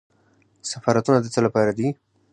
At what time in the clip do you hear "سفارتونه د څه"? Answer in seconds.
0.71-1.39